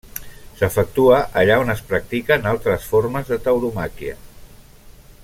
[0.61, 4.21] S'efectua allà on es practiquen altres formes de tauromàquia.